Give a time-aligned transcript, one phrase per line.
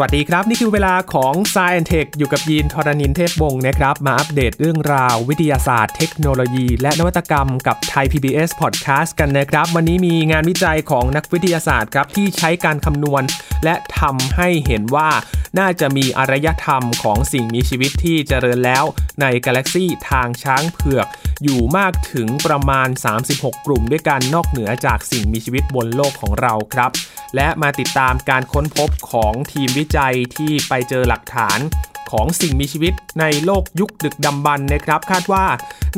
[0.00, 9.10] วัสดีครับ นี่คือเวลาของ s ซ e n t e c h อยู่กับยีนทรณินเทพวงศ์นะครับ มาอัปเดตเรื่องราววิทยาศาสตร์เทคโนโลยี และนวัตกรรมกับไทย PBS Podcast
[9.20, 13.22] กันนะครับ วันนี้มีงานวิจัยของนักวิทยาศาสตร์ครับที่ใช้การคำนวณ
[13.64, 15.10] และทำให้เห็นว่า
[15.58, 18.84] น่าจะมีอารยธรรมของสิ่งมีชีวิตที่เจริญแล้ว
[19.20, 21.06] ในกาแล็กซีทางช้างเผือก
[21.42, 22.88] อยู่มากถึงประมาณ
[23.26, 26.90] 36 กลุ่มด้วยกันนอกเหนือจากสิ่งมีชีวิตบนโลกของเราครับ
[27.36, 31.58] และมาติดตามการค้นพบของทีมวิจัยที่ไปเจอหลักฐาน
[32.10, 35.46] ของสิ่งมีชีวิตในโลกยุคดึกดำบรรพ์นะครับ คาดว่า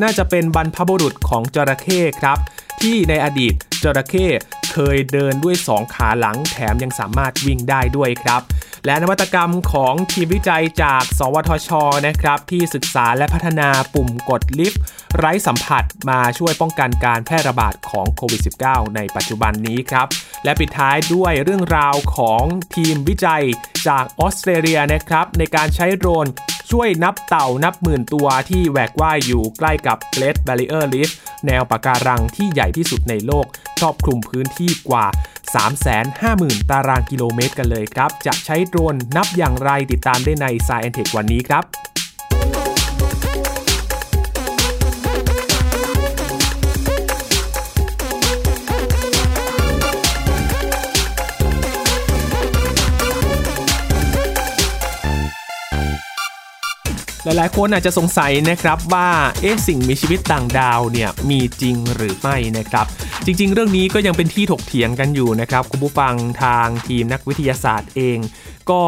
[0.01, 2.37] น่าจะเป็นบรรพบุรุษของจระเข้ครับ
[2.81, 4.27] ที่ในอดีตจระเข้
[4.73, 8.41] เคยเดินด้วย 2 ขาหลังแถมยังสามารถวิ่งได้ด้วยครับ
[8.85, 11.69] และนวัตกรรมของทีมวิจัยจาก สวทช
[12.07, 14.81] นะครับ ที่ศึกษาและพัฒนาปุ่มกดลิฟต์
[15.17, 20.07] ไร้สัมผัสมาช่วยป้องกันการแพร่ระบาดของโควิด -19 ในปัจจุบันนี้ครับ
[20.43, 22.43] และปิดท้ายด้วยเรื่องราวของ
[22.75, 23.43] ทีมวิจัย
[23.87, 26.27] จากออสเตรเลียนะครับ ในการใช้โดรน
[26.71, 31.09] ช่วยนับเต่านับหมื่นตัวที่แหวกว่ายอยู่ใกล้กับ Great Barrier Reef
[31.45, 33.45] แนวปะการังที่ใหญ่ที่สุดในโลก
[33.79, 35.05] ครอบคลุมพื้นที่กว่า
[35.87, 41.63] 350,000 ตารางกิโลเมตรกันเลยครับ จะใช้โดรนนับอย่างไรติดตามได้ใน Science Tech วันนี้ครับ
[57.23, 59.09] หลายๆ คนอาจจะสงสัยนะครับว่า
[59.41, 62.85] เอ๊ะสิ่งมีชีวิตต่างดาวเนี่ยมีจริงหรือไม่นะครับ
[63.25, 66.13] จริง ๆ เรื่องนี้ก็ยังเป็นที่ถกเถียงกันอยู่นะครับคุณผู้ฟัง
[66.43, 68.17] ทางทีมนักวิทยาศาสตร์เอง
[68.71, 68.81] ก็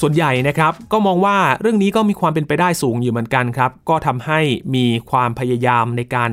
[0.00, 4.40] ส่วนใหญ่นะครับก็มองว่าเรื่องนี้ก็มีความเป็นไปได้สูงอยู่เหมือนกันครับ ก็ทำให้
[4.74, 6.30] มีความพยายามในการ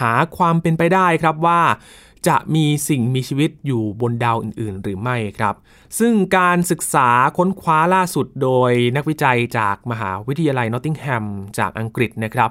[0.00, 1.60] หาความเป็นไปได้ครับว่า
[2.26, 5.54] จะมีสิ่งมีชีวิตอยู่บนดาวอื่น ๆ หรือไม่ครับ
[5.98, 11.24] ซึ่งการศึกษาค้นคว้าล่าสุดโดยนักวิจัยจากมหาวิทยาลัยนอตติงแฮม
[11.58, 12.50] จากอังกฤษนะครับ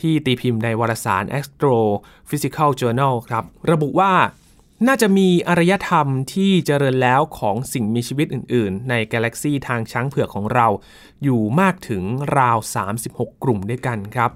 [0.00, 4.12] ที่ตีพิมพ์ในวารสาร Astrophysical Journal ครับ ระบุว่า
[4.86, 10.66] น่าจะมีอารยธรรมที่เจริญแล้วของสิ่งมีชีวิตอื่น ๆ ในกาแล็กซีทางช้างเผือกของเรา
[11.22, 12.02] อยู่มากถึง
[12.38, 12.58] ราว
[12.96, 14.30] 36 กลุ่มด้วยกันครับ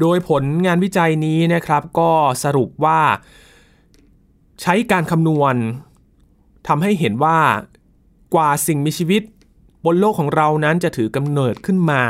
[0.00, 2.12] โดยผลงานวิจัยนี้นะครับก็
[2.44, 3.00] สรุปว่า
[4.62, 5.54] ใช้การคำนวณ
[6.68, 7.38] ทำให้เห็นว่า
[8.34, 9.22] กว่าสิ่งมีชีวิต
[9.84, 12.02] บนโลกของเรานั้นจะถือกำเนิดขึ้นมา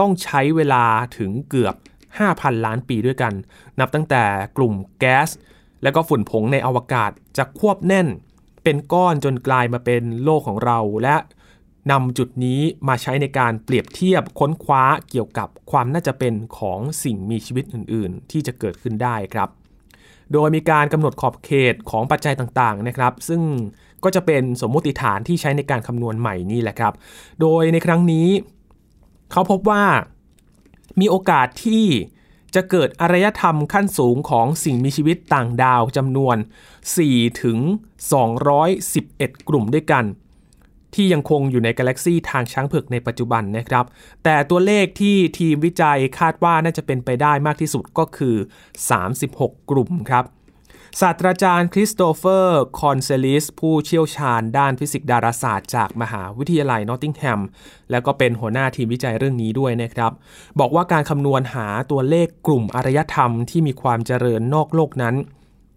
[0.00, 0.84] ต้องใช้เวลา
[1.16, 1.74] ถึงเกือบ
[2.20, 3.32] 5,000 ล้านปีด้วยกัน
[3.80, 4.24] นับตั้งแต่
[4.56, 5.28] กลุ่มแก๊ส
[5.82, 8.08] และก็ฝุ่นผงในอวกาศจะควบแน่น
[8.64, 11.16] เป็นก้อนจนกลายมาเป็นโลกของเราและ
[11.90, 19.48] นำจุดนี้มาใช้ในการเปรียบเทียบค้นคว้าเกี่ยวกับความน่าจะเป็นของสิ่งมีชีวิตอื่น ๆ ที่จะเกิดขึ้นได้ครับ
[20.32, 23.42] โดยมีการกำหนดขอบเขตของปัจจัยต่างๆนะครับ ซึ่ง
[24.04, 26.92] ก็จะเป็นสมมติฐานที่ใช้ในการคำนวณใหม่นี่แหละครับ
[27.40, 28.28] โดยในครั้งนี้
[29.32, 29.84] เขาพบว่า
[31.00, 31.84] มีโอกาสที่
[32.54, 36.36] จะเกิดอารยธรรมขั้นสูงของสิ่งมีชีวิตต่างดาวจำนวน
[36.88, 37.58] 4ถึง
[38.52, 40.04] 211 กลุ่มด้วยกัน
[40.94, 43.84] ที่ยังคงอยู่ในกาแล็กซีทางช้างเผือกในปัจจุบันนะครับ
[44.24, 48.36] แต่ตัวเลขที่ทีมวิจัยคาดว่าน่าจะเป็นไปได้มากที่สุดก็คือ
[49.02, 50.26] 36 กลุ่มครับ
[51.00, 57.40] ศาสตราจารย์คริสโตเฟอร์คอนเซลิสผู้เชี่ยวชาญด้านฟิสิกส์ดาราศาสตร์จากมหาวิทยาลัยนอตติงแฮม
[57.90, 60.12] แล้วก็เป็นหัวหน้าทีมวิจัยเรื่องนี้ด้วยนะครับ
[60.60, 65.14] บอกว่าการคำนวณหาตัวเลขกลุ่มอารยธรรมที่มีความเจริญนอกโลกนั้น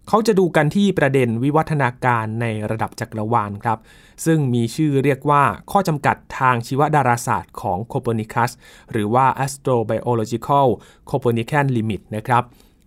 [0.08, 3.78] เขาจะดูกันที่ประเด็นวิวัฒนาการในระดับจักรวาลครับ
[4.24, 8.50] ซึ่งมีชื่อเรียกว่าข้อจำกัดทางชีวดาราศาสตร์ของโคเปอร์นิคัส
[8.92, 10.66] หรือว่า astrobiological
[11.10, 12.42] Copernican limit นะครับ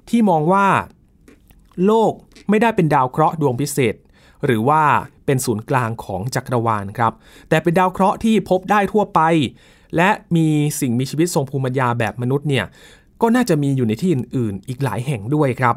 [0.10, 0.68] ที่มองว่า
[1.86, 2.12] โลก
[2.50, 3.96] ไม่ได้เป็นดาวเคราะห์ดวงพิเศษ
[4.46, 4.82] หรือว่า
[5.26, 7.14] เป็นศูนย์กลางของจักรวาลครับ
[7.50, 9.22] แต่เป็นดาวเคราะห์ที่พบได้ทั่วไป
[9.96, 10.48] และมี
[10.80, 12.66] สิ่งมีชีวิตทรงภูมิปัญญาแบบมนุษย์เนี่ย
[13.22, 15.76] ก็น่าจะมีอยู่ในที่อื่นๆ อีกหลายแห่งด้วยครับ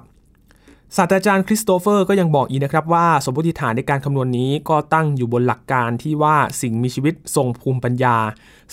[0.96, 8.16] ศาสตราจารย์คริสโตเฟอร์ก็ยังบอกอีกนะครับว่า สมมติฐานในการคำนวณนนี้ก็ตั้งอยู่บนหลักการที่ว่าสิ่งมีชีวิตทรงภูมิปัญญา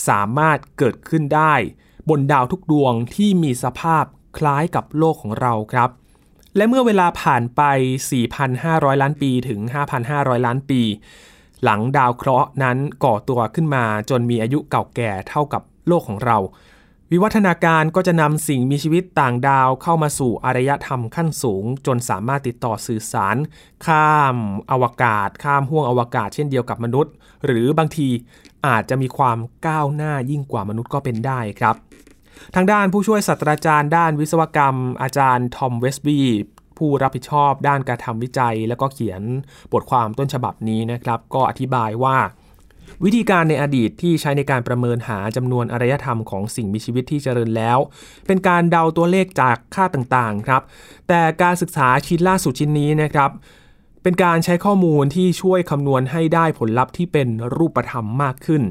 [0.07, 1.53] สามารถเกิดขึ้นได้
[2.09, 4.03] บนดาวทุกดวงที่มีสภาพ
[4.37, 5.89] คล้ายกับโลกของเราครับ
[6.55, 7.61] และเมื่อเวลาผ่านไป
[8.37, 9.59] 4,500 ล้านปีถึง
[10.03, 10.81] 5,500 ล้านปี
[11.63, 16.37] หลังดาวเคราะห์นั้นก่อตัวขึ้นมาจนมีอายุเก่าแก่เท่ากับโลกของเรา
[17.13, 23.35] วิวัฒนาการก็จะนำสิ่งมีชีวิตต่างดาวเข้ามาสู่อารยธรรมขั้นสูง จนสามารถติดต่อสื่อสาร
[23.85, 24.35] ข้าม
[24.71, 27.13] อวกาศ ข้ามห้วงอวกาศเช่นเดียวกับมนุษย์
[27.45, 28.09] หรือบางที
[28.67, 31.75] อาจจะมีความก้าวหน้ายิ่งกว่ามนุษย์ก็เป็นได้ครับ
[32.55, 36.19] ทางด้านผู้ช่วยศาสตราจารย์ด้านวิศวกรรม อาจารย์ทอมเวสบี
[36.77, 39.21] ผู้รับผิดชอบด้านการทำวิจัย แล้วก็เขียน
[39.73, 42.17] บทความต้นฉบับนี้นะครับ ก็อธิบายว่า
[43.03, 47.79] วิธีการในอดีตที่ใช้ในการประเมินหาจำนวนอารยธรรมของสิ่งมีชีวิตที่เจริญแล้ว
[48.27, 50.61] เป็นการเดาตัวเลขจากค่าต่างๆครับ
[51.07, 53.31] แต่การศึกษาชิ้นล่าสุดชิ้นนี้นะครับ
[54.03, 58.63] เป็นการใช้ข้อมูลที่ช่วยคำนวณให้ได้ผลลัพธ์ที่เป็นรูปธรรมมากขึ้น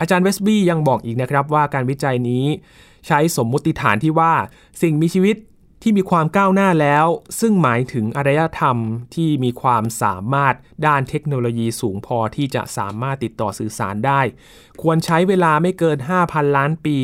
[0.00, 2.44] อาจารย์เวสบี้ยังบอกอีกนะครับว่าการวิจัยนี้
[3.06, 4.32] ใช้สมมุติฐานที่ว่า
[4.82, 5.36] สิ่งมีชีวิต
[5.82, 7.06] ที่มีความก้าวหน้าแล้ว
[7.40, 8.76] ซึ่งหมายถึงอารยธรรม
[9.14, 10.54] ที่มีความสามารถ
[10.86, 14.20] ด้านเทคโนโลยีสูงพอที่จะสามารถติดต่อสื่อสารได้
[14.82, 16.98] ควรใช้เวลาไม่เกิน 5,000 ล้านปี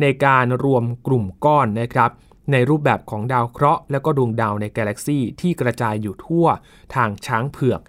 [0.00, 2.10] ในการรวมกลุ่มก้อนนะครับ
[2.52, 6.46] ในรูปแบบของดาวเคราะห์และก็ดวงดาวในกาแล็กซีที่กระจายอยู่ทั่ว
[6.94, 7.80] ทางช้างเผือก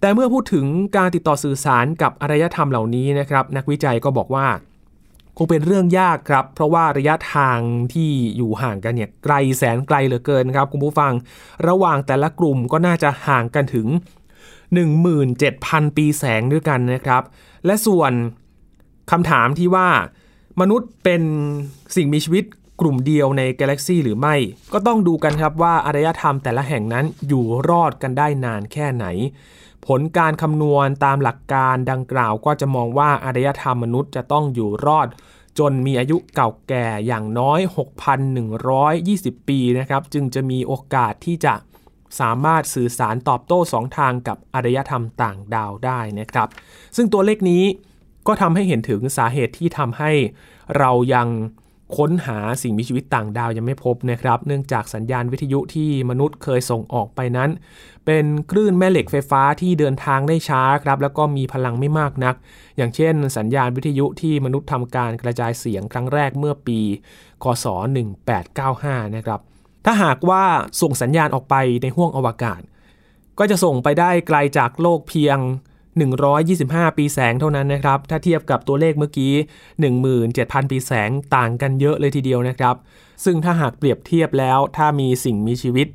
[0.00, 0.66] แต่เมื่อพูดถึง
[0.96, 4.46] การติดต่อสื่อสารกับอารยธรรมเหล่านี้นะครับ นักวิจัยก็บอกว่า
[5.40, 7.58] คงเป็นเรื่องยากครับ เพราะว่าระยะทาง
[7.92, 11.12] ที่อยู่ห่างกันเนี่ยไกลแสนไกลเหลือเกินครับคุณผู้ฟัง
[11.68, 13.86] ระหว่างแต่ละกลุ่มก็น่าจะห่างกันถึง
[14.72, 17.22] 17,000 ปีแสงด้วยกันนะครับ
[17.66, 18.12] และส่วน
[19.10, 19.88] คำถามที่ว่า
[20.60, 21.22] มนุษย์เป็น
[21.96, 22.44] สิ่งมีชีวิต
[22.80, 24.34] กลุ่มเดียวในกาแล็กซีหรือไม่
[24.72, 29.06] ก็ต้องดูกันครับว่าอารยธรรมแต่ละแห่งนั้นอยู่รอดกันได้นานแค่ไหน
[29.88, 35.08] ผลการคำนวณตามหลักการดังกล่าวก็จะมองว่าอารยธรรมมนุษย์จะต้องอยู่รอด
[35.58, 37.60] จนมีอายุเก่าแก่อย่างน้อย
[38.34, 41.54] 6,120 ปีนะครับ จึงจะมีโอกาสที่จะ
[42.20, 46.48] สามารถสื่อสารตอบโต้สองทางกับอารยธรรมต่างดาวได้นะครับ
[46.96, 47.64] ซึ่งตัวเลขนี้
[48.26, 50.12] ก็ทำให้เห็นถึงสาเหตุที่ทำให้
[50.78, 51.28] เรายัง
[51.96, 57.50] ค้นหาสิ่งมีชีวิตต่างดาวยังไม่พบนะครับ เนื่องจากสัญญาณวิทยุที่มนุษย์เคยส่งออกไปนั้น
[58.06, 62.34] เป็นคลื่นแม่เหล็กไฟฟ้าที่เดินทางได้ช้าครับ แล้วก็มีพลังไม่มากนัก
[62.76, 66.80] อย่างเช่น สัญญาณวิทยุที่มนุษย์ทำการกระจายเสียงครั้งแรกเมื่อปี
[67.42, 67.66] คศ
[68.40, 69.40] 1895 นะครับ
[69.84, 70.44] ถ้าหากว่า
[70.80, 72.60] ส่งสัญญาณออกไปในห้วงอวกาศ
[73.38, 75.38] ก็จะส่งไปได้ไกลจากโลกเพียง
[76.46, 79.32] 125 ปีแสงเท่านั้นนะครับ ถ้าเทียบกับตัวเลขเมื่อกี้
[80.02, 82.76] 17,000 ปีแสงต่างกันเยอะเลยทีเดียวนะครับ
[83.24, 85.88] ซึ่งถ้าหากเปรียบเทียบแล้วถ้ามีสิ่งมีชีวิต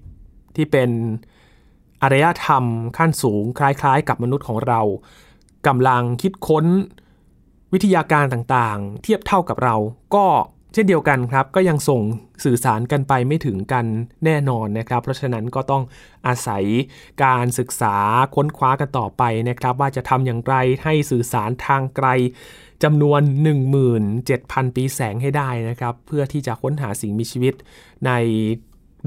[0.55, 0.89] ที่เป็น
[2.01, 2.63] อารยธรรม
[2.97, 4.81] ขั้นสูงคล้ายๆ กับมนุษย์ของเรา
[5.67, 6.65] กำลังคิดค้น
[7.73, 9.75] วิทยาการต่างๆ เทียบเท่ากับเรา
[10.15, 10.25] ก็
[10.73, 12.01] เช่นเดียวกันครับก็ยังส่ง
[12.43, 13.85] สื่อสารกันไปไม่ถึงกัน
[14.25, 15.83] แน่นอนนะครับ เพราะฉะนั้นก็ต้อง
[16.27, 16.63] อาศัย
[17.23, 17.95] การศึกษา
[18.35, 22.07] ค้นคว้ากันต่อไปนะครับ ว่าจะทำอย่างไรให้สื่อสารทางไกล
[22.83, 23.21] จำนวน
[23.97, 27.53] 17,000 ปีแสงให้ได้นะครับ เพื่อที่จะค้นหาสิ่งมีชีวิต
[28.05, 28.11] ใน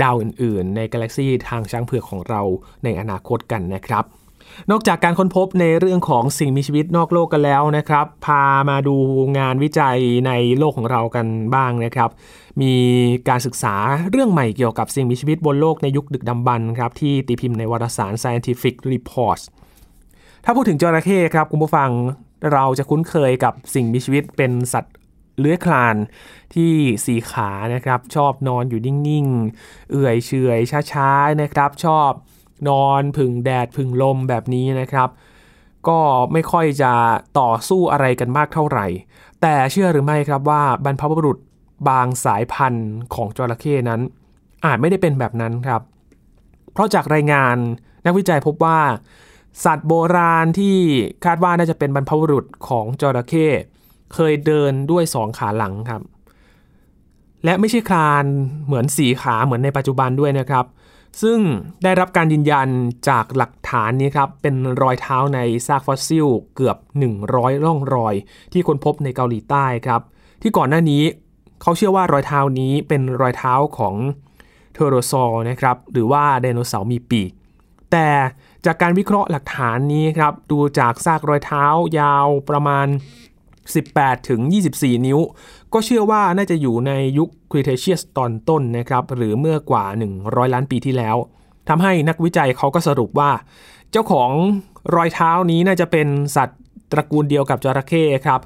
[0.02, 2.42] ดาวอื่นๆ ในกาแล็กซีทางช้างเผือกของเรา
[2.84, 4.04] ในอนาคตกันนะครับ
[4.70, 8.96] นอกจากการค้นพบในเรื่องของสิ่งมีชีวิตนอกโลกกันแล้วนะครับ พามาดู
[9.38, 12.10] งานวิจัยในโลกของเรากันบ้างนะครับ
[12.62, 12.74] มี
[13.28, 13.74] การศึกษา
[14.10, 19.44] เรื่องใหม่เกี่ยวกับสิ่งมีชีวิตบนโลกในยุคดึกดำบรรพ์ครับที่ตีพิมพ์ในวารสาร Scientific Reports
[20.44, 21.90] ถ้าพูดถึงจระเข้ครับคุณผู้ฟัง
[22.52, 24.94] เราจะคุ้นเคยกับสิ่งมีชีวิตเป็นสัตว์
[25.38, 25.96] เลื้อยคลาน
[26.54, 26.72] ที่
[27.06, 30.60] สีขานะครับ ชอบนอนอยู่นิ่งๆ เอื่อยเฉย
[30.92, 32.10] ช้าๆนะครับ ชอบ
[32.68, 35.08] นอนพึ่งแดดพึ่งลมแบบนี้นะครับ
[35.88, 36.00] ก็
[36.32, 36.92] ไม่ค่อยจะ
[37.38, 38.86] ต่อสู้อะไรกันมากเท่าไหร่
[39.42, 41.38] แต่เชื่อหรือไม่ครับว่าบรรพบุรุษ
[41.88, 44.00] บางสายพันธุ์ของจระเข้นั้น
[44.64, 45.82] อาจไม่ได้เป็นแบบนั้นครับ
[46.72, 47.56] เพราะจากรายงาน
[48.06, 48.78] นักวิจัยพบว่า
[49.64, 50.76] สัตว์โบราณที่
[51.24, 53.46] คาดว่าน่าจะเป็นบรรพบุรุษของจระเข้
[54.14, 56.02] เคยเดินด้วยสองขาหลังครับ
[57.44, 58.24] และไม่ใช่คลาน
[58.66, 60.64] เหมือนสีขาเหมือนในปัจจุบันด้วยนะครับ
[61.22, 61.38] ซึ่ง
[61.82, 62.68] ได้รับการยืนยัน
[63.08, 66.76] จากหลักฐานนี้ครับ เป็นรอยเท้าในซากฟอสซิลเกือบ
[67.20, 68.14] 100 ร่องรอย
[68.52, 70.00] ที่ค้นพบในเกาหลีใต้ครับ
[70.42, 71.02] ที่ก่อนหน้านี้
[71.62, 73.94] เขาเชื่อว่ารอยเท้านี้เป็นรอยเท้าของ
[74.72, 77.30] เทโรซอร์นะครับ หรือว่าไดโนเสาร์มีปีก
[77.92, 78.08] แต่
[78.66, 81.64] จากการวิเคราะห์หลักฐานนี้ครับ ดูจากซากรอยเท้า
[82.00, 82.86] ยาวประมาณ
[83.96, 84.40] 18 ถึง
[84.74, 85.18] 24 นิ้ว
[85.72, 89.84] ก็เชื่อว่าน่าจะอยู่ในยุคครีเทเชียสตอนต้นนะครับ หรือเมื่อกว่า
[90.20, 91.16] 100 ล้านปีที่แล้ว
[91.68, 93.30] ทำให้นักวิจัยเขาก็สรุปว่า
[93.90, 94.30] เจ้าของ
[94.94, 96.60] รอยเท้านี้น่าจะเป็นสัตว์
[96.92, 98.40] ตระกูลเดียวกับจระเข้ครับ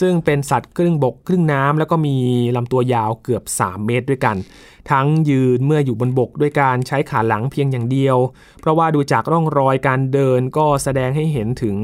[0.00, 2.16] ซึ่งเป็นสัตว์ครึ่งบกครึ่งน้ำแล้วก็มี
[2.56, 4.36] ลำตัวยาวเกือบ 3 เมตรด้วยกัน
[4.90, 8.16] ทั้งยืนเมื่ออยู่บนบกด้วยการใช้ขาหลังเพียงอย่างเดียว
[8.60, 11.76] เพราะว่าดูจากร่องรอยการเดินก็แสดงให้เห็นถึง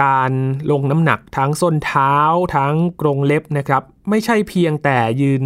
[0.00, 0.30] การ
[0.70, 2.14] ลงน้ำหนักทั้งส้นเท้า
[2.56, 5.42] ทั้งกรงเล็บนะครับ ไม่ใช่เพียงแต่ยืน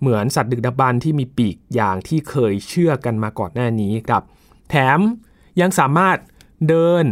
[0.00, 4.22] เหมือนสัตว์ดึกดำบรรที่มีปีกอย่างที่เคยเชื่อกันมาก่อนหน้านี้ครับ
[4.70, 5.00] แถม
[5.60, 6.16] ยังสามารถ
[6.68, 7.04] เดิน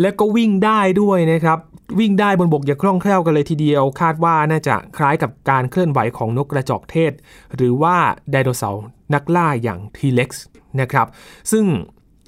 [0.00, 1.58] และก็วิ่งได้ด้วยนะครับ
[1.98, 7.12] วิ่งได้บนบกอย่างคล่องแคล่วกันเลยทีเดียว คาดว่าน่าจะคล้ายกับการเคลื่อนไหวของนกกระจอกเทศ
[7.56, 7.96] หรือว่า
[8.30, 10.44] ไดโนเสาร์นักล่าอย่างทีเล็กซ์
[10.80, 11.06] นะครับ
[11.52, 11.64] ซึ่ง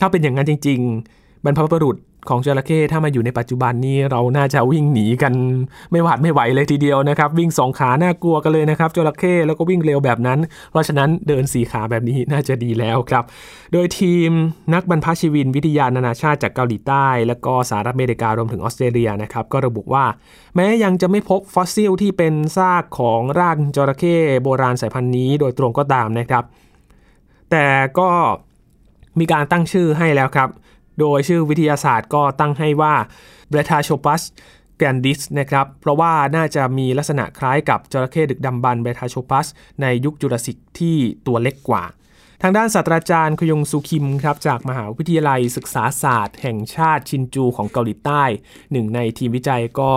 [0.01, 0.81] ถ้าเป็นอย่างนั้นจริง
[1.13, 1.97] ๆ บรรพบุรุษ
[2.29, 5.33] ของจระเข้ถ้ามาอยู่ในปัจจุบันนี้เราน่าจะวิ่งหนีกัน
[5.91, 10.39] ไม่หวาดไม่ไหวเลยทีเดียวนะครับ วิ่งสองขาน่ากลัวกันเลยนะครับจระเข้แล้วก็วิ่งเร็วแบบนั้น
[10.71, 13.25] เพราะฉะนั้นเดินสี่ขาแบบนี้น่าจะดีแล้วครับ
[13.73, 14.31] โดยทีม
[14.75, 20.05] นักบรรพชีวินวิทยานานาชาติจากเกาหลีใต้ และก็สหรัฐอเมริการวมถึงออสเตรเลียนะครับก็ระบุว่า
[20.57, 26.45] แม้ยังจะไม่พบฟอสซิลที่เป็นซากของร่างจระเข้โบราณสายพันธุ์นี้โดยตรงก็ตามนะครับ
[27.51, 27.67] แต่
[27.99, 28.11] ก็
[29.19, 30.49] มีการตั้งชื่อให้แล้วครับ
[31.01, 32.95] โดยชื่อวิทยาศาสตร์ก็ตั้งให้ว่า
[33.53, 34.23] b r e t a c h o p u s
[34.81, 39.19] g a n d i s นะครับ เพราะว่าน่าจะมีลักษณะคล้ายกับจระเข้ดึกดำบรร b r e t a c h
[39.19, 39.47] o p u s
[39.83, 41.85] ในยุคจุลศิษย์ที่ตัวเล็กกว่า
[42.43, 48.23] ทางด้านศาสตราจารย์คยงสุคิมครับจากมหาวิทยาลัยศึกษาศาสตร์ แห่งชาติชินจูของเกาหลีใต้
[48.73, 49.93] หนึ่งในทีมวิจัยก็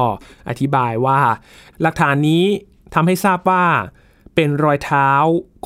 [0.49, 1.19] อธิบายว่า
[1.81, 2.43] หลักฐานนี้
[2.93, 3.65] ทำให้ทราบว่า
[4.41, 5.09] เป็นรอยเท้า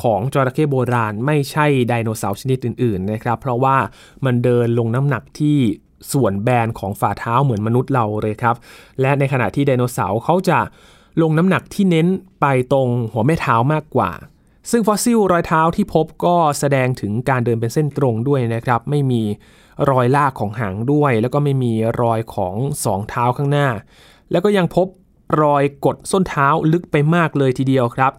[0.02, 3.78] ของจระเข้โบราณ ไม่ใช่ไดโนเสาร์ชนิดอื่นๆนะครับ เพราะว่า
[4.26, 5.58] มันเดินลงน้ำหนักที่
[6.14, 8.56] ส่วนแบนของฝ่าเท้าเหมือนมนุษย์เราเลยครับ
[9.02, 10.60] และในขณะที่ไดโนเสาร์เขาจะ
[11.22, 12.08] ลงน้ำหนักที่เน้น
[12.42, 14.12] ไปตรงหัวแม่เท้ามากกว่า
[14.72, 19.22] ซึ่งฟอสซิลรอยเท้าที่พบก็แสดงถึงการเดินเป็นเส้นตรงด้วยนะครับ ไม่มี
[19.90, 22.56] รอยลากของหางด้วย แล้วก็ไม่มีรอยของ
[22.86, 23.68] สองเท้าข้างหน้า
[24.32, 24.88] แล้วก็ยังพบ
[25.42, 28.12] รอยกดส้นเท้าลึกไปมากเลยทีเดียวครับ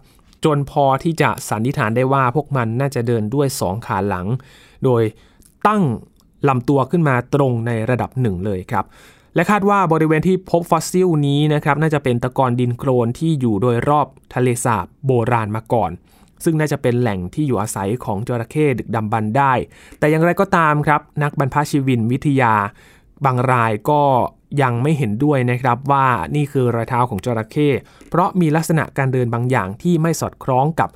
[0.44, 4.26] จนพอที่จะสันนิษฐานได้ว่าพวกมันน่าจะเดินด้วยสองขาหลัง
[4.84, 5.02] โดย
[5.66, 5.82] ตั้ง
[6.48, 8.84] ลำตัวขึ้นมาตรงในระดับหนึ่งเลยครับ
[9.34, 15.90] และคาดว่าบริเวณที่พบฟอสซิลนี้นะครับน่าจะเป็นตะกอนดินโคลนที่อยู่โดยรอบทะเลสาบโบราณมาก่อน
[16.44, 19.52] ซึ่งน่าจะเป็นแหล่งที่อยู่อาศัยของจระเข้ดึกดำบรรได้
[19.98, 22.54] แต่อย่างไรก็ตามครับ นักบรรพชีวินวิทยา
[23.24, 24.00] บางรายก็
[24.62, 27.68] ยังไม่เห็นด้วยนะครับว่านี่คือรอยเท้าของจระเข้
[28.08, 30.88] เพราะมีลักษณะการเดินบางอย่างที่ไม่สอดคล้องกับ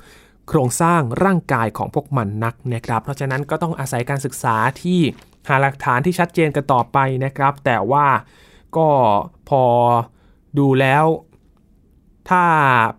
[0.49, 4.99] โครงสร้างร่างกายของพวกมันนักนะครับ เพราะฉะนั้นก็ต้องอาศัยการศึกษาที่
[5.47, 8.07] หาหลักฐานที่ชัดเจนกันต่อไปนะครับ แต่ว่า
[8.77, 8.87] ก็
[9.49, 9.63] พอ
[10.59, 11.05] ดูแล้ว
[12.29, 12.45] ถ้า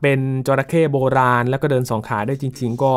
[0.00, 2.94] เป็นจระเข้โบราณแล้วก็เดินสองขาได้จริง ๆ ก็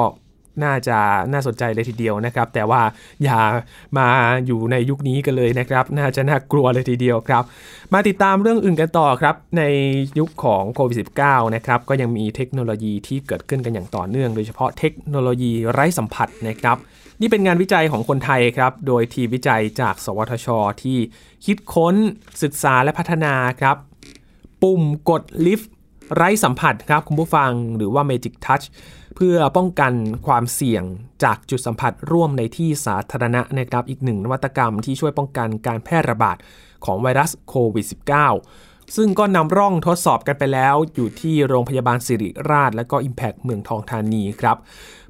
[0.64, 0.98] น่าจะ
[1.34, 2.82] น่าสนใจเลยทีเดียวนะครับ แต่ว่า
[3.24, 3.40] อย่า
[3.98, 4.08] มา
[4.48, 7.44] อยู่ในยุคนี้กันเลยนะครับ น่าจะน่ากลัวเลยทีเดียวครับ
[7.94, 9.64] มาติดตามเรื่องอื่นกันต่อครับ ใน
[10.20, 16.78] ยุคของโควิด -19 นะครับ ก็ยังมีเทคโนโลยีที่เกิดขึ้นกันอย่างต่อเนื่อง โดยเฉพาะเทคโนโลยีไร้สัมผัสนะครับ
[17.22, 20.48] นี่เป็นงานวิจัยของคนไทยครับ โดยทีมวิจัยจาก สวทช
[20.84, 20.98] ที่
[21.46, 21.96] คิดค้น
[22.44, 23.78] ศึกษาและพัฒนาครับ
[24.62, 25.72] ปุ่มกดลิฟต์
[26.14, 28.66] ไร้สัมผัสครับคุณผู้ฟังหรือว่า Magic Touch
[29.16, 29.94] เพื่อป้องกัน
[30.26, 30.84] ความเสี่ยง
[31.24, 36.38] จากจุดสัมผัสร่วมในที่สาธารณะนะครับอีกหนึ่งนวัตกรรมที่ช่วยป้องกันการแพร่ระบาด
[36.86, 37.86] ของไวรัสโควิด
[38.32, 44.58] -19 ซึ่งก็นำร่องทดสอบกันไปแล้วอยู่ที่โรงพยาบาลสิริราช และก็ Impact เมืองทองธานีครับ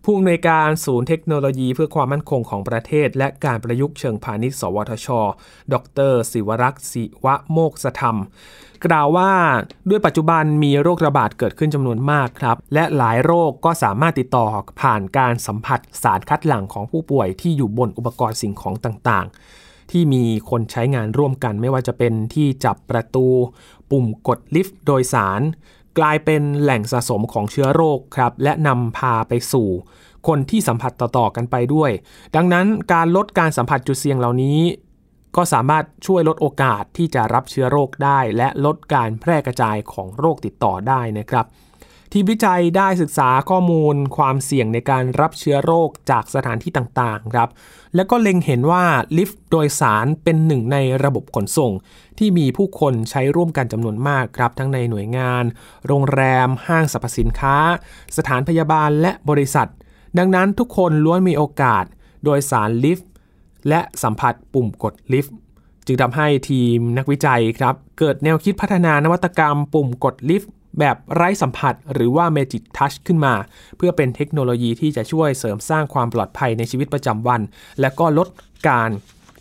[0.03, 5.07] ผู้อำนวยการศูนย์เทคโนโลยีเพื่อความมั่นคงของประเทศ และการประยุกต์เชิงพาณิชย์ สวทช
[5.73, 5.75] ด
[6.11, 8.17] ร ศิวรักษ์ศิวะโมกสธรรม
[8.85, 9.31] กล่าวว่า
[9.89, 14.45] ด้วยปัจจุบันมีโรคระบาดเกิดขึ้นจำนวนมากครับ และหลายโรคก็สามารถติดต่อ
[14.81, 19.35] ผ่านการสัมผัสสารคัดหลั่งของผู้ป่วยที่อยู่บนอุปกรณ์สิ่งของต่างๆ
[19.91, 23.27] ที่มีคนใช้งานร่วมกัน ไม่ว่าจะเป็นที่จับประตู
[23.91, 25.41] ปุ่มกดลิฟต์โดยสาร
[25.99, 29.69] กลายเป็นแหล่งสะสมของเชื้อโรคครับ และนำพาไปสู่
[30.27, 31.91] คนที่สัมผัสต่อๆกันไปด้วย
[32.35, 34.59] ดังนั้นการลดการสัมผัสจุดเสี่ยงเหล่านี้
[35.35, 41.45] ก็สามารถช่วยลดโอกาสที่จะรับเชื้อโรคได้ และลดการแพร่กระจายของโรคติดต่อได้นะครับ
[42.17, 47.49] ทีมวิจัยได้ศึกษาข้อมูลความเสี่ยงในการรับเชื้อโรคจากสถานที่ต่างๆครับ
[47.95, 48.85] แล้วก็เล็งเห็นว่า
[49.17, 51.71] ลิฟต์โดยสารเป็นหนึ่งในระบบขนส่ง
[52.19, 55.43] ที่มีผู้คนใช้ร่วมกันจำนวนมากครับ ทั้งในหน่วยงาน
[55.87, 57.57] โรงแรม ห้างสรรพสินค้า
[58.17, 59.69] สถานพยาบาลและบริษัท
[60.17, 61.85] ดังนั้นทุกคนล้วนมีโอกาส
[62.23, 63.09] โดยสารลิฟต์
[63.69, 65.35] และสัมผัสปุ่มกดลิฟต์
[65.85, 73.33] จึงทำให้ทีมนักวิจัยครับ เกิดแนวคิดพัฒนานวัตกรรมปุ่มกดลิฟต์ แบบไร้สัมผัสหรือว่า Magic Touch ขึ้นมา
[73.77, 77.41] เพื่อเป็นเทคโนโลยีที่จะช่วยเสริมสร้างความปลอดภัยในชีวิตประจำวัน
[77.81, 78.27] และก็ลด
[78.69, 78.91] การ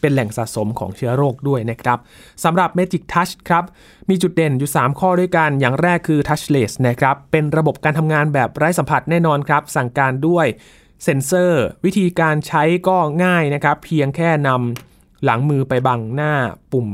[0.00, 1.98] เป็นแหล่งสะสมของเชื้อโรคด้วยนะครับ
[2.44, 3.64] สำหรับ Magic Touch ครับ
[4.08, 10.46] มีจุดเด่นอยู่ 3 ข้อด้วยกัน อย่างแรกคือ touchless นะครับเป็นระบบการทำงานแบบไร้สัมผัสแน่นอนครับ สั่งการด้วย
[11.04, 16.32] เซ็นเซอร์ วิธีการใช้ก็ง่ายนะครับ เพียงแค่นำหลังมือไปบังหน้า
[16.72, 16.88] ปุ่ม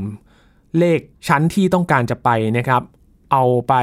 [0.77, 2.81] เลขชั้นที่ต้องการจะไปนะครับ
[3.31, 3.73] เอาไป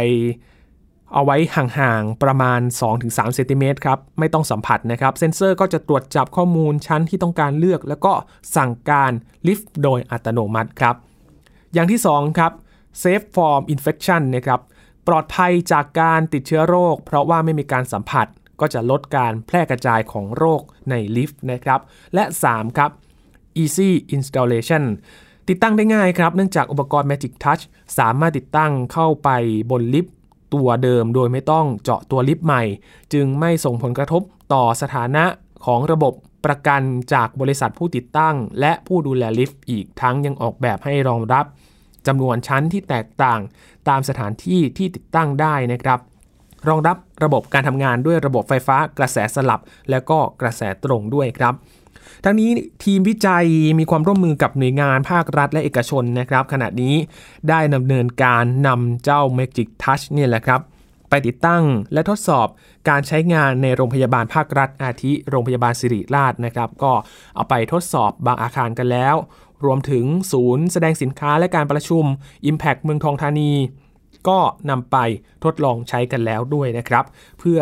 [1.15, 2.61] เอาไว้ห่างๆ ประมาณ
[2.97, 8.13] 2-3เซนติเมตรครับ ไม่ต้องสัมผัสนะครับ เซนเซอร์ก็จะตรวจจับข้อมูลชั้นที่ต้องการเลือก แล้วก็
[8.57, 9.13] สั่งการ
[9.47, 10.97] ลิฟต์โดยอัตโนมัติครับ
[11.75, 12.53] อย่างที่ 2 ครับ
[13.03, 14.61] Safe from Infection นะครับ
[15.09, 18.27] ปลอดภัยจากการติดเชื้อโรค เพราะว่าไม่มีการสัมผัส
[18.61, 21.81] ก็จะลดการแพร่กระจายของโรคในลิฟต์นะครับ
[22.15, 22.91] และ 3 ครับ
[23.63, 24.85] Easy Installation
[25.49, 27.63] ติดตั้งได้ง่ายครับ เนื่องจากอุปกรณ์ Magic Touch
[27.99, 29.29] สามารถติดตั้งเข้าไป
[29.71, 30.15] บนลิฟต์
[30.55, 32.63] ตัวเดิมโดยไม่ต้องเจาะตัวลิฟต์ใหม่
[33.13, 35.25] จึงไม่ส่งผลกระทบต่อสถานะ
[35.67, 36.13] ของระบบ
[36.45, 36.83] ประกัน
[37.15, 41.45] จากบริษัทผู้ติดตั้ง และผู้ดูแลลิฟต์อีกทั้งยังออกแบบให้รองรับ
[42.07, 43.41] จำนวนชั้นที่แตกต่าง
[43.89, 45.99] ตามสถานที่ที่ติดตั้งได้นะครับ
[46.69, 51.55] รองรับระบบการทำงานด้วยระบบไฟฟ้ากระแสสลับ และก็กระแสตรงด้วยครับ
[52.25, 52.51] ทั้งนี้
[52.85, 53.47] ทีมวิจัย
[53.79, 56.95] มีความร่วมมือกับหน่วยงานภาครัฐและเอกชนนะครับ ขณะนี้
[57.49, 60.61] ได้ดำเนินการนำเจ้า Magic Touch เนี่ยแหละครับ
[61.11, 62.47] ไปติดตั้งและทดสอบ
[62.89, 66.93] การใช้งานในโรงพยาบาลภาครัฐอาทิ โรงพยาบาลสิริราชนะครับ ก็
[67.35, 69.17] เอาไปทดสอบบางอาคารกันแล้ว
[69.65, 72.05] รวมถึงศูนย์แสดงสินค้าและการประชุม
[72.51, 73.53] Impact เมืองทองธานี
[74.29, 74.39] ก็
[74.71, 74.97] นำไป
[75.45, 77.05] ทดลองใช้กันแล้วด้วยนะครับ
[77.39, 77.61] เพื่อ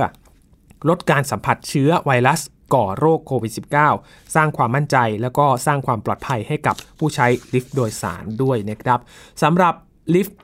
[0.88, 2.40] ลดการสัมผัสเชื้อไวรัส
[2.74, 3.52] ก่อโรคโควิด
[3.94, 8.98] -19 สร้างความมั่นใจแล้วก็สร้างความปลอดภัยให้กับผู้ใช้ลิฟต์โดยสารด้วยนะครับ
[9.42, 9.74] สำหรับ
[10.14, 10.38] ลิฟต์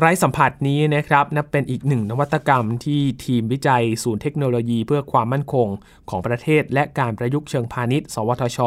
[0.00, 5.68] ไร้สัมผัสนี้นะครับนับเป็นอีกหนึ่งนวัตกรรมที่ทีมวิจัยศูนย์เทคโนโลยีเพื่อความมั่นคง
[6.10, 8.58] ของประเทศ และการประยุกต์เชิงพาณิชย์ สวทช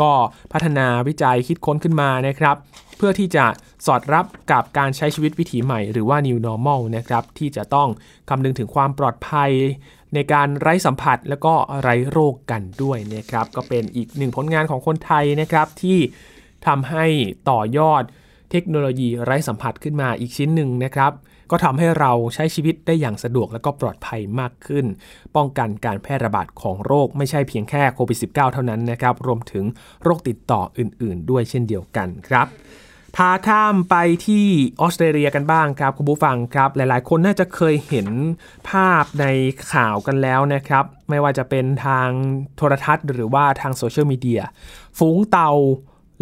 [0.00, 0.12] ก็
[0.52, 2.56] พัฒนาวิจัยคิดค้นขึ้นมานะครับ
[2.96, 3.46] เพื่อที่จะ
[3.86, 7.88] สอดรับกับการใช้ชีวิตวิถีใหม่หรือว่า new normal นะครับที่จะต้อง
[8.28, 9.50] คำนึงถึงความปลอดภัย
[10.14, 15.98] ในการไร้สัมผัสและก็ไร้โรคกันด้วยนะครับก็เป็นอีกหนึ่งผลงานของคนไทยนะครับที่
[16.66, 17.06] ทำให้
[17.50, 18.02] ต่อยอด
[18.50, 21.12] เทคโนโลยีไร้สัมผัสขึ้นมาอีกชิ้นหนึ่งนะครับ
[21.50, 24.86] ก็ทำให้เราใช้ชีวิตได้อย่างสะดวกและก็ปลอดภัยมากขึ้น
[25.36, 29.64] ป้องกันการแพร่ระบาดของโรคไม่ใช่เพียงแค่โควิด -19 เท่านั้นนะครับ รวมถึง
[30.02, 32.46] โรคติดต่ออื่น ๆ ด้วยเช่นเดียวกันครับ
[33.16, 34.46] พาข้ามไปที่
[34.80, 38.08] ออสเตรเลียกันบ้างครับคุณผู้ฟังครับ หลายๆ คนน่าจะเคยเห็น
[38.70, 39.26] ภาพใน
[39.72, 42.08] ข่าวกันแล้วนะครับ ไม่ว่าจะเป็นทาง
[42.56, 44.42] โทรทัศน์หรือว่าทางโซเชียลมีเดีย
[44.98, 45.52] ฝูงเต่า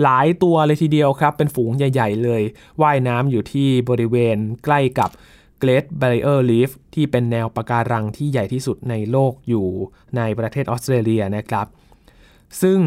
[0.03, 2.43] หลายตัวเลยทีเดียวครับ เป็นฝูงใหญ่ ๆ เลย
[2.83, 5.11] ว่ายน้ำอยู่ที่บริเวณใกล้กับ
[5.63, 9.67] Great Barrier Reef ที่เป็นแนวปะการังที่ใหญ่ที่สุดในโลกอยู่
[10.17, 11.67] ในประเทศออสเตรเลียนะครับ
[12.63, 12.81] ซึ่ง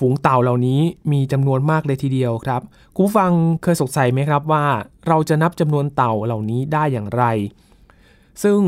[0.00, 0.80] ฝูงเต่าเหล่านี้
[1.12, 2.60] มีจำนวนมากเลยทีเดียวครับ
[2.94, 3.32] คุณฟัง
[3.62, 4.64] เคยสงสัยไหมครับว่า
[5.08, 7.24] เราจะนับจำนวนเต่าเหล่านี้ได้อย่างไร
[8.42, 8.58] ซึ่ง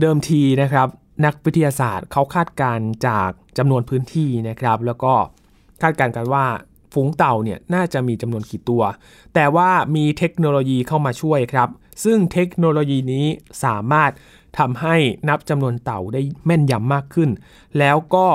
[0.00, 0.88] เดิมทีนะครับ
[1.24, 5.12] นักวิทยาศาสตร์เขาคาดการจากจำนวนพื้นที่นะครับ แล้วก็
[5.82, 6.44] คาดการกันว่า
[6.92, 8.82] ฝูงเต่าเนี่ยน่าจะมีจำนวนกี่ตัว
[9.34, 11.68] แต่ว่ามีเทคโนโลยีเข้ามาช่วยครับ
[12.04, 13.26] ซึ่งเทคโนโลยีนี้
[13.64, 14.10] สามารถ
[14.58, 14.96] ทำให้
[15.28, 17.30] นับจำนวนเต่าได้แม่นยำมากขึ้น
[17.78, 18.26] แล้วก็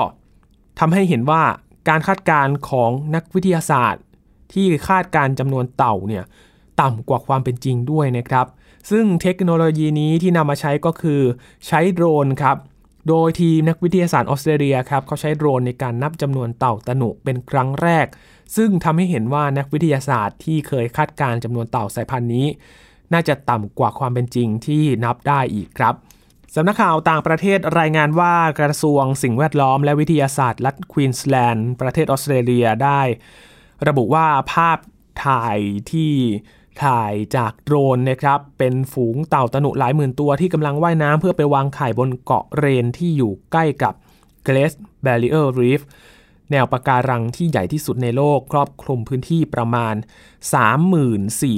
[0.78, 1.42] ทำให้เห็นว่า
[1.88, 4.02] การคาดการณ์ของนักวิทยาศาสตร์
[4.52, 6.24] ที่คาดการจำนวนเต่าเนี่ย
[6.80, 8.46] ต่ำกว่าความเป็นจริงด้วยนะครับ
[8.90, 11.20] ซึ่งเทคโนโลยีนี้ที่นำมาใช้ก็คือ
[11.66, 12.56] ใช้โดรนครับ
[13.08, 18.06] โดยทีมนักวิทยาศาสตร์ออสเตรเลียครับเขาใช้โดรนในการนับจำนวนเต่าตะหนุเป็นครั้งแรก
[18.56, 22.46] ซึ่งทำให้เห็นว่านักวิทยาศาสตร์ที่เคยคาดการณ์จำนวนเต่าสายพันธุ์นี้
[23.12, 25.94] น่าจะต่ำกว่าความเป็นจริงที่นับได้อีกครับ
[26.56, 33.00] สำนักข่าวต่างประเทศรายงานว่ากระทรวงสิ่งแวดล้อมและวิทยาศาสตร์รัฐควีนสแลนด์ประเทศออสเตรเลียได้
[33.88, 34.78] ระบุว่าภาพ
[35.26, 35.58] ถ่าย
[35.92, 36.12] ที่
[36.84, 43.94] ถ่ายจากโดรนนะครับ เป็นฝูงเต่าตะหนุหลายหมื่นตัวที่กำลังว่ายน้ำเพื่อไปวางไข่บนเกาะเรนที่อยู่ใกล้กับ
[44.46, 45.82] g r a c e Barrier Reef
[46.50, 49.94] แนวปะการังที่ใหญ่ที่สุดในโลกครอบคลุมพื้นที่ประมาณ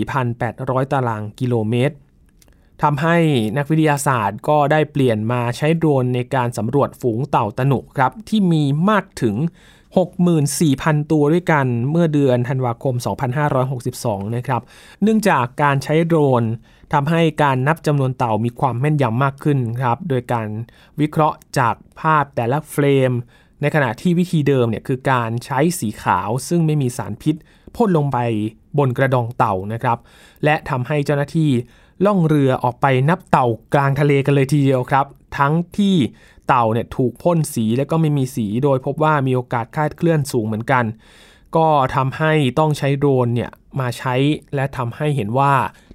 [0.04, 1.96] 34,800 ตารางกิโลเมตร
[2.82, 3.16] ทำให้
[3.56, 9.36] นักวิทยาศาสตร์ก็ได้เปลี่ยนมาใช้โดรนในการสำรวจฝูงเต่าตะหนุครับ ที่มีมากถึง
[10.22, 12.94] 64,000 ตัวด้วยกันเมื่อเดือนธันวาคม
[13.64, 14.62] 2562 นะครับ
[15.02, 16.42] เนื่องจากการใช้โดรน
[16.92, 20.46] ทำให้การนับจำนวนเต่ามีความแม่นยำมากขึ้นครับ โดยการ
[21.00, 23.12] วิเคราะห์จากภาพแต่ละเฟรม
[23.60, 27.34] ในขณะที่วิธีเดิมเนี่ยคือการใช้สีขาวซึ่งไม่มีสารพิษ
[27.76, 28.18] พ่นลงไป
[28.78, 29.98] บนกระดองเต่านะครับ
[30.44, 31.50] และทำให้เจ้าหน้าที่
[32.04, 35.06] ล่องเรือออกไปนับเต่ากลางทะเลกันเลยทีเดียวครับ
[35.38, 35.96] ทั้งที่
[36.48, 40.84] เต่าเนี่ยถูกพ่นสีและก็ไม่มีสีโดยพบว่ามีโอกาสคลาดเคลื่อนสูงเหมือนกัน
[41.56, 44.14] ก็ทำให้ต้องใช้โดรนเนี่ยมาใช้
[44.54, 45.52] และทำให้เห็นว่า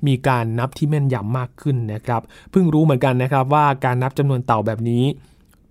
[0.07, 5.03] มีการนับที่แม่นยำมากขึ้นนะครับ เพิ่งรู้เหมือนกันนะครับว่าการนับจำนวนเต่าแบบนี้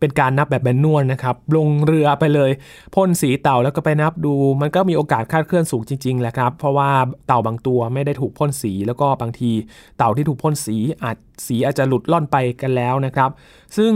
[0.01, 2.51] เป็นการนับแบบแบนนวลนะครับ ลงเรือไปเลย
[2.95, 6.91] พ่นสีเต่าแล้วก็ไปนับดู มันก็มีโอกาสคาดเคลื่อนสูงจริงๆแหละครับ เพราะว่า
[7.27, 9.51] เต่าบางตัวไม่ได้ถูกพ่นสี แล้วก็บางที
[9.99, 13.31] เต่าที่ถูกพ่นสีอาจสีอาจจะหลุดล่อนไปกันแล้วนะครับ
[13.77, 13.93] ซึ่ง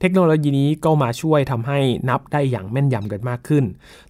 [0.00, 3.64] เทคโนโลยีนี้ก็มาช่วยทำให้นับได้อย่างแม่นยำกันมากขึ้น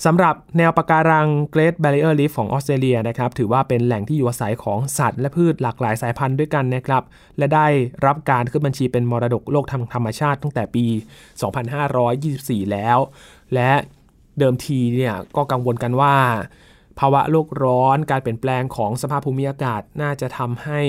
[0.05, 7.03] สำหรับแนวปะการัง Great Barrier Reef ของออสเตรเลียนะครับถือว่าเป็นแหล่งที่อยู่อาศัยของสัตว์และพืชหลากหลายสายพันธุ์ด้วยกันนะครับ
[7.39, 7.67] และได้
[8.07, 10.85] รับการขึ้นบัญชีเป็นมรดกโลกทางธรรมชาติตั้งแต่ปี
[11.79, 12.99] 2524 แล้ว
[13.55, 13.71] และ
[14.39, 16.15] เดิมทีเนี่ยก็กังวลกันว่า
[17.01, 20.81] ภาวะโลกร้อน การเปลี่ยนแปลงของสภาพภูมิอากาศ น่าจะทำให้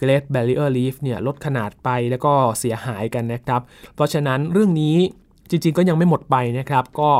[0.00, 3.60] Great Barrier Reef เนี่ยลดขนาดไปแล้วก็เสียหายกันนะครับ
[3.94, 4.96] เพราะฉะนั้นเรื่องนี้
[5.50, 7.12] จริงๆ ก็ยังไม่หมดไปนะครับ ก็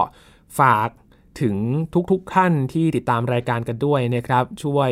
[0.61, 0.89] ฝาก
[1.41, 1.57] ถึง
[2.11, 4.91] ทุกๆท่านที่ติดตามรายการกันด้วยนะครับ ช่วย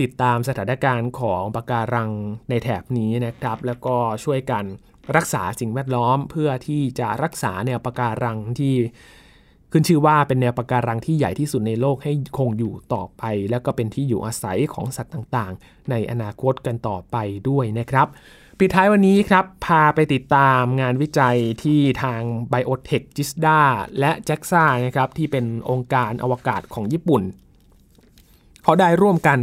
[0.00, 2.10] ติดตามสถานการณ์ของปะการัง
[2.50, 4.64] ในแถบนี้นะครับ แล้วก็ช่วยกัน
[5.16, 8.74] รักษาสิ่งแวดล้อมเพื่อที่จะรักษาแนวปะการังที่
[9.76, 17.16] ขึ้นชื่อว่าเป็นแนวปะการังที่ใหญ่ที่สุดในโลกให้คงอยู่ต่อไป แล้วก็เป็นที่อยู่อาศัยของสัตว์ต่างๆ ในอนาคตกันต่อไป
[17.48, 18.06] ด้วยนะครับ
[18.58, 22.20] ปิดท้ายวันนี้ครับ พาไปติดตามงานวิจัยที่ทาง
[22.52, 23.58] Biotech g i s d a
[23.98, 27.22] และ JAXA นะครับที่เป็นองค์การอวกาศของญี่ปุ่น
[28.62, 29.38] เขาได้ร่วมกัน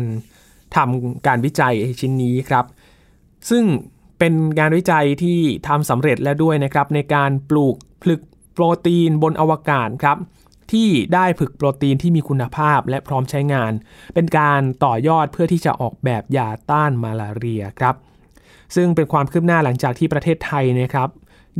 [0.75, 2.65] ทำการวิจัยชิ้นนี้ครับ
[3.49, 3.63] ซึ่ง
[4.19, 8.21] เป็นงานวิจัยที่ทำสำเร็จแล้วด้วยนะครับในการปลูกผลึก
[8.53, 10.17] โปรตีนบนอวกาศครับ
[10.71, 13.71] ที่ได้ผึกโปรตีนที่มีคุณภาพและพร้อมใช้งาน
[14.13, 17.95] เป็นการต่อยอดเพื่อที่จะออกแบบยาต้านมาลาเรียครับ
[18.75, 21.09] ซึ่งเป็นความคืบหน้าหลังจากที่ประเทศไทยนะครับ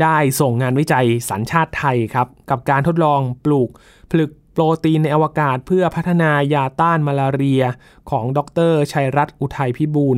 [0.02, 3.70] ได้ส่งงานวิจัยสัญชาติไทยครับ กับการทดลองปลูก
[4.12, 7.64] ผลึกโปรตีนในอวกาศเพื่อพัฒนายาต้านมาลาเรีย
[8.10, 8.40] ของด
[8.72, 10.18] รชัยรัตน์อุทัยพิบูล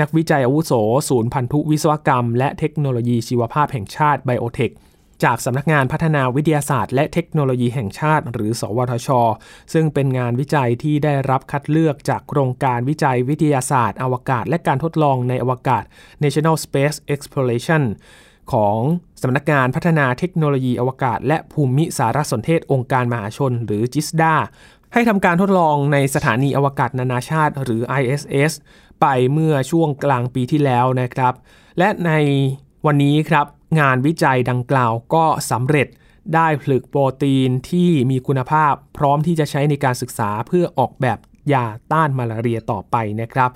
[0.00, 0.72] นักวิจัยอาวุโส
[1.08, 4.70] ศูนย์พันธุวิศวกรรม และเทคโนโลยีชีวภาพแห่งชาติไบโอเทค
[5.24, 9.08] จากสำนักงานพัฒนาวิทยาศาสตร์และเทคโนโลยีแห่งชาติ หรือ สวทช
[9.72, 15.84] ซึ่งเป็นงานวิจัยที่ได้รับคัดเลือกจากโครงการวิจัยวิทยาศาสตร์ อวกาศ และการทดลองในอวกาศ
[16.22, 17.82] National Space Exploration
[18.52, 18.78] ของ
[19.22, 24.34] สำนักงานพัฒนาเทคโนโลยีอวกาศ และภูมิสารสนเทศองค์การมหาชน หรือจิสดา
[24.92, 28.52] ให้ทำการทดลองในสถานีอวกาศนานาชาติ หรือ ISS
[29.00, 31.34] ไปเมื่อช่วงกลางปีที่แล้วนะครับ
[31.78, 32.12] และใน
[32.86, 33.46] วันนี้ครับ
[33.78, 35.88] งานวิจัยดังกล่าวก็สำเร็จ
[36.34, 41.18] ได้ผลึกโปรตีนที่มีคุณภาพ พร้อมที่จะใช้ในการศึกษาเพื่อออกแบบ
[41.52, 43.50] ยาต้านมาลาเรียต่อไปนะครับ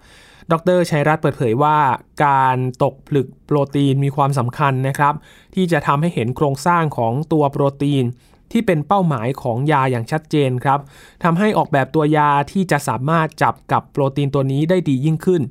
[0.53, 1.79] ดรชัยรัตน์เปิดเผยว่า
[2.25, 5.15] การตกผลึกโปรตีนมีความสำคัญนะครับ
[5.55, 8.05] ที่จะทำให้เห็นโครงสร้างของตัวโปรตีน
[8.53, 10.81] ที่เป็นเป้าหมายของยาอย่างชัดเจนครับ
[11.25, 15.43] ทำให้ออกแบบตัวยาที่จะสามารถจับกับโปรตีนตัวนี้ได้ดียิ่งขึ้น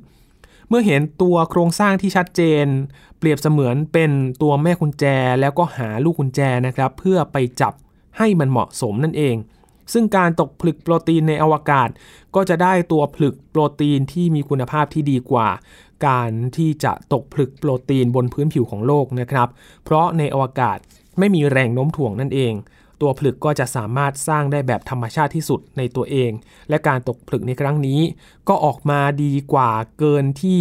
[0.68, 2.66] เมื่อเห็นตัวโครงสร้างที่ชัดเจน
[3.20, 4.10] เปรียบเสมือนเป็น
[4.42, 5.04] ตัวแม่กุญแจ
[5.40, 7.72] แล้วก็หาลูกกุญแจนะครับ เพื่อไปจับ
[8.18, 9.36] ให้มันเหมาะสมนั่นเอง
[9.92, 11.88] ซึ่งการตกผลึกโปรตีนในอวกาศ
[12.34, 15.48] ก็จะได้ตัวผลึกโปรตีนที่มีคุณภาพที่ดีกว่า
[16.06, 19.48] การที่จะตกผลึกโปรตีนบนพื้นผิวของโลกนะครับ
[19.84, 20.78] เพราะในอวกาศ
[21.18, 22.52] ไม่มีแรงโน้มถ่วงนั่นเอง
[23.00, 26.30] ตัวผลึกก็จะสามารถสร้างได้แบบธรรมชาติที่สุดในตัวเอง
[26.68, 28.00] และการตกผลึกในครั้งนี้
[28.48, 30.60] ก็ออกมาดีกว่าเกินที่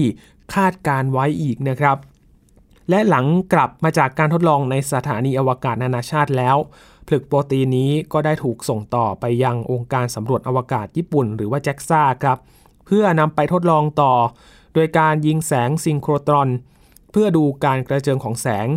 [0.55, 1.97] คาดการไว้อีกนะครับ
[2.89, 6.57] และหลังกลับมาจากการทดลองในสถานีอวกาศนานาชาติแล้ว
[7.07, 12.37] ผลึกโปรตีนนี้ก็ได้ถูกส่งต่อไปยังองค์การสำรวจอวกาศญี่ปุ่น หรือว่าแจ็กซ่าครับ
[12.85, 14.13] เพื่อนำไปทดลองต่อ
[14.73, 16.49] โดยการยิงแสงซิงโครตรอน
[17.11, 18.67] เพื่อดูการกระเจิงของแสง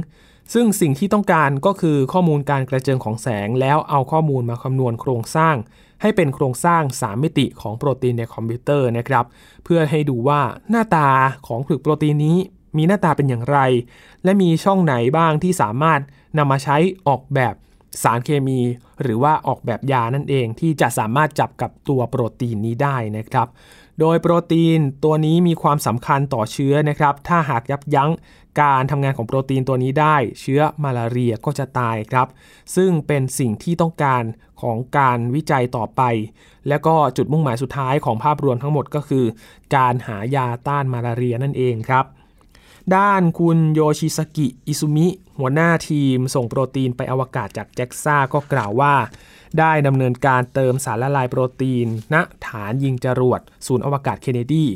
[0.55, 5.57] ซึ่งสิ่งที่ต้องการก็คือข้อมูลการกระเจิงของแสง แล้วเอาข้อมูลมาคำนวณโครงสร้าง
[6.03, 9.25] ให้เป็นโครงสร้าง 3 มิติของโปรตีนในคอมพิวเตอร์นะครับ
[9.64, 11.09] เพื่อให้ดูว่าหน้าตา
[11.46, 12.38] ของผลึกโปรตีนนี้
[12.77, 13.59] มีหน้าตาเป็นอย่างไร
[14.25, 16.01] และมีช่องไหนบ้างที่สามารถ
[16.39, 16.77] นำมาใช้
[17.09, 17.55] ออกแบบ
[18.03, 18.61] สารเคมี
[19.03, 23.49] หรือว่าออกแบบยานั่นเองที่จะสามารถจับกับตัวโปรตีนนี้ได้นะครับ
[24.01, 28.11] โดยโปรตีนตัวนี้มีความสำคัญต่อเชื้อนะครับ ถ้าหากยับยั้ง
[28.61, 32.29] การทำงานของโปรตีนตัวนี้ได้ เชื้อมาลาเรียก็จะตายครับ
[32.77, 34.23] ซึ่งเป็นสิ่งที่ต้องการ
[34.63, 36.03] ของการวิจัยต่อไป
[36.69, 39.25] และก็จุดมุ่งหมายสุดท้ายของภาพรวมทั้งหมดก็คือ
[39.77, 42.05] การหายาต้านมาลาเรียนั่นเองครับ
[42.97, 45.07] ด้านคุณโยชิสกิ อิซุมิ
[45.38, 48.95] หัวหน้าทีมส่งโปรตีนไปอวกาศจากแจ็กซ่าก็กล่าวว่า
[49.59, 52.16] ได้ดำเนินการเติมสารละลายโปรตีน ณ
[52.47, 54.66] ฐานยิงจรวด ศูนย์อวกาศเคนเนดี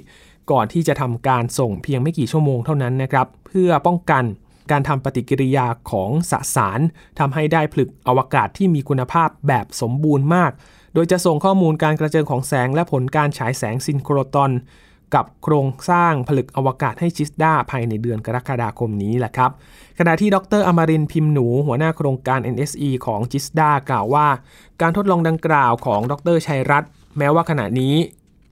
[0.50, 4.24] ก่อนที่จะทำการส่งเพียงไม่กี่ชั่วโมงเท่านั้นนะครับ เพื่อป้องกัน
[4.70, 6.80] การทำปฏิกิริยาของสสาร
[7.18, 10.52] ทำให้ได้ผลึกอวกาศที่มีคุณภาพแบบสมบูรณ์มาก
[10.94, 14.50] โดยจะส่งข้อมูลการกระเจิงของแสงและผลการฉายแสงซินโครตอน
[15.14, 19.50] กับโครงสร้างผลึกอวกาศให้จิสดาภายในเดือนกรกฎาคมนี้แหละครับ
[19.98, 24.26] ขณะที่ดรอมรินพิมพ์หนูหัวหน้าโครงการ NSE ของจิสดากล่าวว่า
[24.80, 27.94] การทดลองดังกล่าวของดรชัยรัตน์แม้ว่าขณะนี้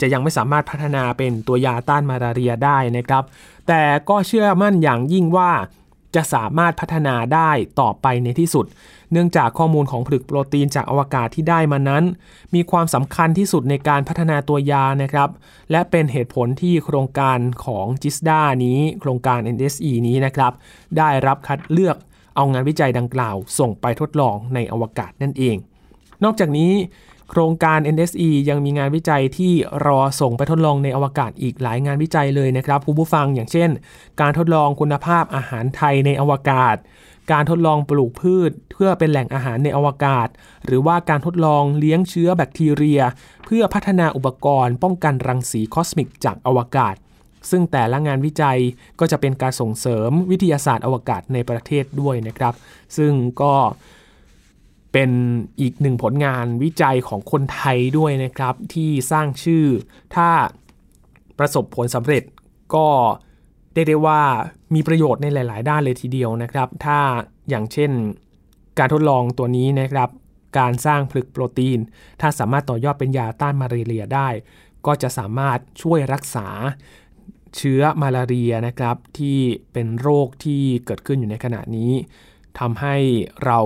[0.01, 3.25] จะยังไม่สามารถพัฒนาเป็นตัวยาต้านมาลาเรียได้นะครับ
[3.69, 5.51] แต่ก็เชื่อมั่นอย่างยิ่งว่า
[6.15, 7.51] จะสามารถพัฒนาได้
[7.81, 8.67] ต่อไปในที่สุด
[9.13, 12.05] เนื่องจากข้อมูลของผลึกโปรตีนจากอวกาศที่ได้มานั้น
[12.55, 15.31] มีความสำคัญที่สุดในการพัฒนาตัวยานะครับ
[15.71, 20.53] และเป็นเหตุผลที่โครงการของจิสดานี้ โครงการ NSE นี้นะครับ
[20.99, 21.97] ได้รับคัดเลือก
[22.37, 25.57] เอางานวิจัยดังกล่าว ส่งไปทดลองในอวกาศนั่นเอง
[26.25, 26.73] นอกจากนี้
[27.31, 29.53] โครงการ NSE ยังมีงานวิจัยที่
[29.87, 33.71] รอส่งไปทดลองในอวกาศอีกหลายงานวิจัยเลยนะครับคุณผู้ฟังอย่างเช่น
[34.21, 36.77] การทดลองคุณภาพอาหารไทยในอวกาศ
[37.33, 40.29] การทดลองปลูกพืช เพื่อเป็นแหล่งอาหารในอวกาศ
[40.67, 43.01] หรือว่าการทดลองเลี้ยงเชื้อแบคทีเรีย
[43.45, 46.95] เพื่อพัฒนาอุปกรณ์ป้องกันรังสีคอสมิกจากอวกาศ
[47.51, 48.59] ซึ่งแต่ละงานวิจัย
[49.01, 52.55] ก็จะเป็นการส่งเสริมวิทยาศาสตร์อวกาศในประเทศด้วยนะครับ
[52.97, 53.55] ซึ่งก็
[54.97, 55.13] เป็น
[55.61, 59.67] อีกหนึ่งผลงานวิจัยของคนไทยด้วยนะครับ ที่สร้างชื่อ
[60.15, 60.29] ถ้า
[61.39, 62.23] ประสบผลสำเร็จ
[62.75, 62.89] ก็
[63.75, 64.23] ได้ได้ว่า
[64.75, 66.99] มีประโยชน์ในหลาย ๆ ด้านเลยทีเดียวนะครับ ถ้า
[67.49, 67.91] อย่างเช่น
[68.79, 70.09] การทดลองตัวนี้นะครับ
[70.59, 71.79] การสร้างผลึกโปรตีน
[72.21, 74.29] ถ้าสามารถต่อยอดเป็นยาต้านมาเรียได้
[74.87, 76.49] ก็จะสามารถช่วยรักษา
[77.57, 79.39] เชื้อมาลาเรียนะครับ ที่
[79.73, 81.93] เป็นโรคที่เกิดขึ้นอยู่ในขณะนี้
[82.59, 82.97] ทำให้
[83.45, 83.59] เรา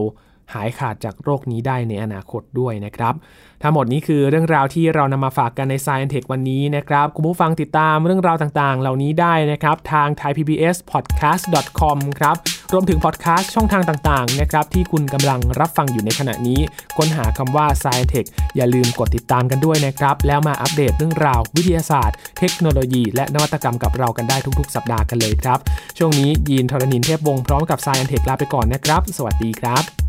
[0.55, 3.15] หายขาดจากโรคนี้ได้ในอนาคตด้วยนะครับ
[3.63, 12.37] ทั้งหมดนี้คือเรื่องราวที่เรานำมาฝากกันใน Science Tech วันนี้นะครับ คุณผู้ฟังติดตามเรื่องราวต่างๆ เหล่านี้ได้นะครับ ทาง thaipbspodcast.com ครับ
[12.73, 16.61] รวมถึงพอดแคสต์ช่องทางต่างๆนะครับที่คุณกำลังรับฟังอยู่ในขณะนี้
[16.97, 25.59] ค้นหาคำว่า Science Tech อย่าลืมกดติดตามกันด้วยนะครับ แล้วมาอัปเดตเรื่องราววิทยาศาสตร์ เทคโนโลยี และนวัตกรรมกับเรากันได้ทุกๆ สัปดาห์กันเลยครับ
[25.99, 30.08] ช่วงนี้ยีนทรณินเทพวงศ์พร้อมกับ Science Tech ลาไปก่อนนะครับ สวัสดีครับ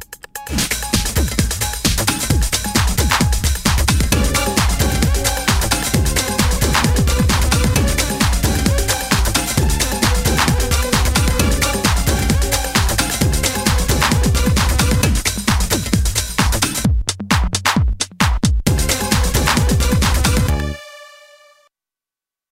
[0.49, 0.88] Thank you.